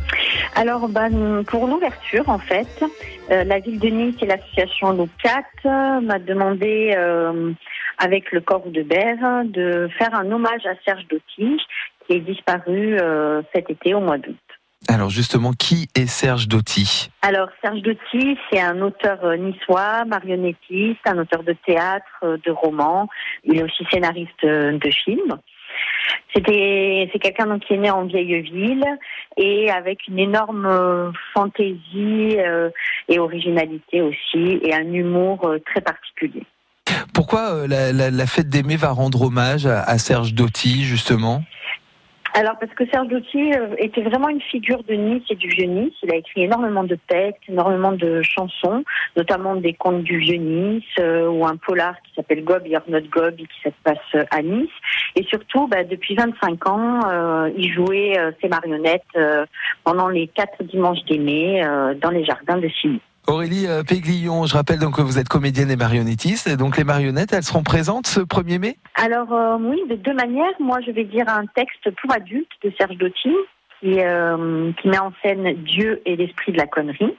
Alors, 0.56 0.88
ben, 0.88 1.44
pour 1.46 1.68
l'ouverture, 1.68 2.28
en 2.28 2.38
fait, 2.38 2.84
euh, 3.30 3.44
la 3.44 3.60
ville 3.60 3.78
de 3.78 3.88
Nice 3.88 4.16
et 4.22 4.26
l'association 4.26 4.90
Loucat 4.90 5.44
euh, 5.66 6.00
m'a 6.00 6.18
demandé, 6.18 6.92
euh, 6.96 7.52
avec 7.98 8.32
le 8.32 8.40
corps 8.40 8.66
de 8.66 8.82
Berre, 8.82 9.44
de 9.44 9.88
faire 9.98 10.14
un 10.14 10.32
hommage 10.32 10.66
à 10.66 10.74
Serge 10.84 11.06
Dotti, 11.08 11.60
qui 12.06 12.14
est 12.14 12.20
disparu 12.20 12.98
euh, 12.98 13.42
cet 13.54 13.70
été 13.70 13.94
au 13.94 14.00
mois 14.00 14.18
d'août. 14.18 14.36
Alors 14.88 15.10
justement, 15.10 15.52
qui 15.52 15.88
est 15.94 16.06
Serge 16.06 16.48
Dotti 16.48 17.10
Alors, 17.22 17.48
Serge 17.62 17.80
Dotti, 17.82 18.36
c'est 18.50 18.60
un 18.60 18.80
auteur 18.80 19.18
euh, 19.24 19.36
niçois, 19.36 20.04
marionnettiste, 20.06 21.00
un 21.06 21.18
auteur 21.18 21.42
de 21.42 21.54
théâtre, 21.66 22.06
euh, 22.24 22.38
de 22.44 22.50
romans. 22.50 23.08
Il 23.44 23.58
est 23.58 23.62
aussi 23.62 23.84
scénariste 23.92 24.42
euh, 24.44 24.78
de 24.78 24.90
films. 24.90 25.38
C'était, 26.34 27.08
c'est 27.12 27.18
quelqu'un 27.18 27.58
qui 27.58 27.74
est 27.74 27.78
né 27.78 27.90
en 27.90 28.04
vieille 28.04 28.40
ville 28.40 28.84
et 29.36 29.70
avec 29.70 30.06
une 30.08 30.18
énorme 30.18 31.12
fantaisie 31.34 32.36
et 33.08 33.18
originalité 33.18 34.00
aussi 34.02 34.58
et 34.62 34.74
un 34.74 34.92
humour 34.92 35.54
très 35.66 35.80
particulier. 35.80 36.42
Pourquoi 37.14 37.66
la, 37.68 37.92
la- 37.92 38.10
la 38.10 38.26
fête 38.26 38.48
des 38.48 38.62
mai 38.62 38.76
va 38.76 38.90
rendre 38.90 39.22
hommage 39.22 39.66
à, 39.66 39.82
à 39.82 39.98
Serge 39.98 40.34
Dotti 40.34 40.82
justement? 40.84 41.42
Alors 42.34 42.56
parce 42.60 42.72
que 42.74 42.84
Serge 42.92 43.08
Dotti 43.08 43.52
euh, 43.54 43.74
était 43.78 44.02
vraiment 44.02 44.28
une 44.28 44.40
figure 44.40 44.84
de 44.84 44.94
Nice 44.94 45.24
et 45.30 45.34
du 45.34 45.48
vieux 45.48 45.66
Nice. 45.66 45.94
Il 46.02 46.12
a 46.12 46.16
écrit 46.16 46.44
énormément 46.44 46.84
de 46.84 46.96
textes, 47.08 47.42
énormément 47.48 47.92
de 47.92 48.22
chansons, 48.22 48.84
notamment 49.16 49.56
des 49.56 49.72
contes 49.72 50.04
du 50.04 50.18
vieux 50.18 50.36
Nice 50.36 50.84
euh, 51.00 51.28
ou 51.28 51.44
un 51.44 51.56
polar 51.56 51.96
qui 52.02 52.14
s'appelle 52.14 52.44
Gob 52.44 52.62
Not 52.88 53.00
Gob 53.10 53.36
qui 53.36 53.60
se 53.64 53.70
passe 53.82 53.98
euh, 54.14 54.24
à 54.30 54.42
Nice. 54.42 54.70
Et 55.16 55.24
surtout, 55.24 55.66
bah, 55.66 55.82
depuis 55.82 56.14
25 56.14 56.68
ans, 56.68 57.00
il 57.56 57.72
jouait 57.72 58.16
ses 58.40 58.48
marionnettes 58.48 59.02
pendant 59.82 60.08
les 60.08 60.28
quatre 60.28 60.62
dimanches 60.62 61.04
des 61.08 61.18
mai 61.18 61.62
dans 62.00 62.10
les 62.10 62.24
jardins 62.24 62.58
de 62.58 62.68
Signy. 62.68 63.00
Aurélie 63.30 63.68
euh, 63.68 63.84
Péglillon, 63.84 64.46
je 64.46 64.54
rappelle 64.54 64.80
donc 64.80 64.96
que 64.96 65.02
vous 65.02 65.20
êtes 65.20 65.28
comédienne 65.28 65.70
et 65.70 65.76
marionnettiste. 65.76 66.48
Et 66.48 66.56
donc 66.56 66.76
les 66.76 66.82
marionnettes, 66.82 67.32
elles 67.32 67.44
seront 67.44 67.62
présentes 67.62 68.08
ce 68.08 68.18
1er 68.18 68.58
mai? 68.58 68.76
Alors 68.96 69.32
euh, 69.32 69.56
oui, 69.60 69.80
de 69.88 69.94
deux 69.94 70.14
manières. 70.14 70.50
Moi, 70.58 70.80
je 70.84 70.90
vais 70.90 71.04
dire 71.04 71.28
un 71.28 71.46
texte 71.46 71.90
pour 72.02 72.12
adultes 72.12 72.50
de 72.64 72.72
Serge 72.76 72.98
qui, 73.20 74.00
euh, 74.00 74.72
qui 74.72 74.88
met 74.88 74.98
en 74.98 75.12
scène 75.22 75.54
Dieu 75.62 76.02
et 76.06 76.16
l'esprit 76.16 76.50
de 76.50 76.56
la 76.56 76.66
connerie. 76.66 77.16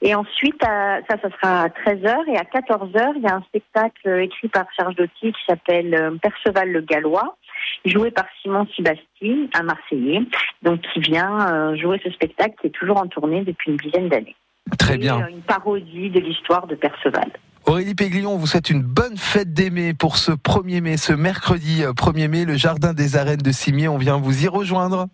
Et 0.00 0.14
ensuite, 0.14 0.62
ça, 0.62 1.00
ça 1.08 1.30
sera 1.30 1.62
à 1.62 1.68
13h. 1.68 2.28
Et 2.28 2.36
à 2.36 2.44
14h, 2.44 3.12
il 3.16 3.22
y 3.22 3.26
a 3.26 3.34
un 3.34 3.42
spectacle 3.42 4.20
écrit 4.20 4.48
par 4.48 4.66
Serge 4.76 4.94
Dotti 4.94 5.32
qui 5.32 5.44
s'appelle 5.48 6.18
Perceval 6.22 6.70
le 6.70 6.82
Gallois, 6.82 7.36
joué 7.84 8.12
par 8.12 8.26
Simon 8.42 8.66
Sibasti, 8.76 9.50
un 9.54 9.62
Marseillais, 9.64 10.22
donc 10.62 10.80
qui 10.92 11.00
vient 11.00 11.74
jouer 11.76 12.00
ce 12.04 12.10
spectacle 12.10 12.54
qui 12.60 12.68
est 12.68 12.70
toujours 12.70 12.98
en 12.98 13.06
tournée 13.06 13.42
depuis 13.42 13.72
une 13.72 13.76
dizaine 13.76 14.08
d'années. 14.08 14.36
Très 14.78 14.96
bien. 14.98 15.20
euh, 15.22 15.28
une 15.28 15.42
parodie 15.42 16.10
de 16.10 16.20
l'histoire 16.20 16.66
de 16.66 16.74
Perceval. 16.74 17.30
Aurélie 17.66 17.94
Péglillon, 17.94 18.32
on 18.32 18.38
vous 18.38 18.46
souhaite 18.46 18.70
une 18.70 18.82
bonne 18.82 19.16
fête 19.16 19.52
des 19.52 19.70
mai 19.70 19.94
pour 19.94 20.16
ce 20.16 20.32
1er 20.32 20.80
mai, 20.80 20.96
ce 20.96 21.12
mercredi 21.12 21.84
euh, 21.84 21.92
1er 21.92 22.28
mai, 22.28 22.44
le 22.44 22.56
jardin 22.56 22.92
des 22.92 23.16
arènes 23.16 23.36
de 23.42 23.52
Cimier. 23.52 23.86
On 23.88 23.98
vient 23.98 24.16
vous 24.18 24.44
y 24.44 24.48
rejoindre 24.48 25.06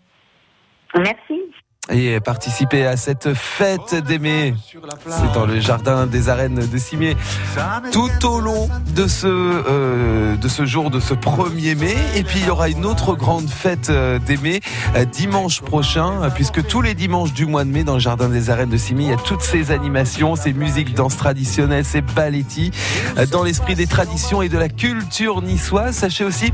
Merci. 0.97 1.43
Et 1.91 2.21
participer 2.21 2.87
à 2.87 2.97
cette 2.97 3.35
fête 3.35 3.95
des 4.07 4.19
mai. 4.19 4.55
C'est 5.09 5.33
dans 5.33 5.47
le 5.47 5.61
jardin 5.61 6.07
des 6.07 6.29
arènes 6.29 6.67
de 6.71 6.79
Cimier. 6.79 7.17
Tout 7.93 8.27
au 8.27 8.41
long 8.41 8.69
de 8.95 9.07
ce, 9.07 9.27
euh, 9.27 10.37
de 10.37 10.49
ce 10.49 10.67
jour, 10.67 10.91
de 10.91 11.01
ce 11.01 11.15
1er 11.15 11.77
mai. 11.77 11.95
Et 12.17 12.25
puis 12.25 12.41
il 12.41 12.47
y 12.47 12.51
aura 12.51 12.69
une 12.69 12.85
autre 12.85 13.15
grande 13.15 13.49
fête 13.49 13.91
euh, 13.91 14.19
des 14.19 14.37
mai 14.37 14.61
euh, 14.97 15.05
dimanche 15.05 15.61
prochain, 15.63 16.23
euh, 16.23 16.31
puisque 16.31 16.67
tous 16.67 16.83
les 16.83 16.95
dimanches 16.95 17.33
du 17.33 17.47
mois 17.47 17.65
de 17.65 17.71
mai, 17.71 17.85
dans 17.85 17.95
le 17.95 18.01
jardin 18.01 18.29
des 18.29 18.51
arènes 18.51 18.69
de 18.69 18.77
Cimier, 18.77 19.07
il 19.07 19.11
y 19.11 19.15
a 19.15 19.17
toutes 19.17 19.43
ces 19.43 19.71
animations, 19.71 20.37
ces 20.37 20.53
musiques, 20.53 20.95
danses 20.95 21.17
traditionnelles, 21.17 21.85
ces 21.85 22.01
ballettis, 22.01 22.71
euh, 23.17 23.27
dans 23.27 23.43
l'esprit 23.43 23.75
des 23.75 23.87
traditions 23.87 24.43
et 24.43 24.49
de 24.49 24.59
la 24.59 24.69
culture 24.69 25.43
niçoise. 25.43 25.97
Sachez 25.97 26.25
aussi 26.25 26.53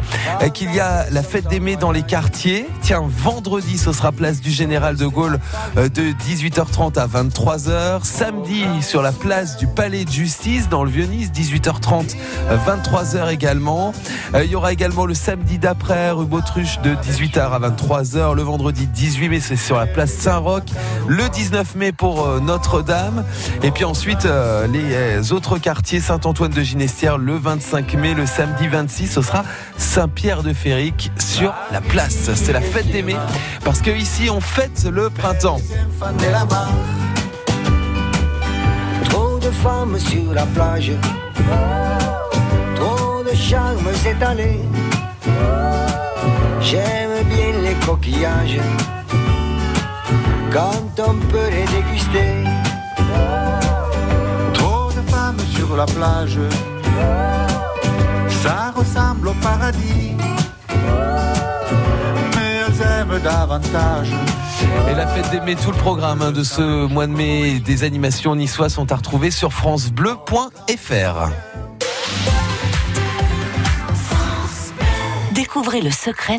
qu'il 0.53 0.75
y 0.75 0.81
a 0.81 1.09
la 1.11 1.23
fête 1.23 1.49
des 1.49 1.61
mai 1.61 1.77
dans 1.77 1.92
les 1.92 2.03
quartiers. 2.03 2.66
Tiens, 2.83 3.05
vendredi, 3.09 3.79
ce 3.79 3.92
sera 3.92 4.12
place 4.12 4.40
du 4.40 4.51
Général 4.51 4.97
de 4.97 5.07
Gaulle 5.07 5.24
euh, 5.77 5.89
de 5.89 6.13
18h30 6.13 6.99
à 6.99 7.07
23h. 7.07 8.05
Samedi, 8.05 8.65
sur 8.83 9.03
la 9.03 9.13
place 9.13 9.57
du 9.57 9.67
Palais 9.67 10.05
de 10.05 10.11
Justice 10.11 10.69
dans 10.69 10.85
le 10.85 10.91
Vieux-Nice, 10.91 11.31
18h30, 11.33 12.17
euh, 12.51 12.57
23h 12.57 13.31
également. 13.31 13.93
Euh, 14.35 14.45
Il 14.45 14.51
y 14.51 14.57
aura 14.57 14.73
également 14.73 15.07
le 15.07 15.15
samedi 15.15 15.59
d'après, 15.59 16.11
rue 16.11 16.27
Bautruche, 16.27 16.81
de 16.81 16.95
18h 16.95 17.41
à 17.41 17.59
23h. 17.59 18.35
Le 18.35 18.43
vendredi 18.43 18.87
18 18.87 19.29
mai, 19.29 19.41
c'est 19.41 19.57
sur 19.57 19.79
la 19.79 19.87
place 19.87 20.13
Saint-Roch. 20.13 20.65
Le 21.07 21.29
19 21.29 21.75
mai 21.77 21.93
pour 21.93 22.27
euh, 22.27 22.41
Notre-Dame. 22.41 23.25
Et 23.63 23.71
puis 23.71 23.85
ensuite, 23.85 24.27
les 24.73 25.33
autres 25.33 25.59
quartiers, 25.59 26.01
Saint-Antoine 26.01 26.51
de 26.51 26.63
Ginestière, 26.63 27.19
le 27.19 27.37
25 27.37 27.95
mai. 27.95 28.15
Le 28.15 28.27
samedi 28.27 28.69
26, 28.69 29.09
ce 29.09 29.23
sera 29.23 29.45
Saint-Pierre-de-Féric 29.77 31.11
sur 31.19 31.55
la 31.73 31.81
place. 31.81 32.31
C'est 32.35 32.53
la 32.53 32.61
fête 32.61 32.91
des 32.91 33.03
mai. 33.03 33.17
Parce 33.65 33.81
que 33.81 33.91
ici, 33.91 34.29
on 34.31 34.41
fête 34.41 34.85
le 34.91 35.11
printemps. 35.14 35.61
de 36.18 36.31
la 36.31 36.44
mar. 36.44 36.68
Trop 39.09 39.38
de 39.38 39.50
femmes 39.50 39.98
sur 39.98 40.33
la 40.33 40.46
plage, 40.46 40.92
trop 42.77 43.22
de 43.22 43.35
charme 43.35 43.92
s'étaler. 44.03 44.61
J'aime 46.61 47.16
bien 47.29 47.53
les 47.62 47.74
coquillages, 47.87 48.61
quand 50.53 51.03
on 51.09 51.14
peut 51.33 51.50
les 51.50 51.66
déguster. 51.77 52.35
Trop 54.55 54.90
de 54.90 55.03
femmes 55.11 55.44
sur 55.55 55.77
la 55.77 55.87
plage, 55.87 56.38
ça 58.42 58.72
ressemble 58.77 59.29
au 59.29 59.35
paradis. 59.35 60.14
Davantage. 63.05 64.09
Et 64.90 64.95
la 64.95 65.07
fête 65.07 65.31
des 65.31 65.40
mai, 65.40 65.57
tout 65.57 65.71
le 65.71 65.77
programme 65.77 66.23
hein, 66.23 66.33
de 66.33 66.43
ce 66.43 66.87
mois 66.87 67.07
de 67.07 67.12
mai 67.12 67.61
des 67.61 67.85
animations 67.85 68.35
niçoises 68.35 68.75
sont 68.75 68.90
à 68.93 68.97
retrouver 68.97 69.31
sur 69.31 69.53
francebleu.fr. 69.53 71.29
Découvrez 75.33 75.83
le 75.83 75.90
secret 75.90 76.38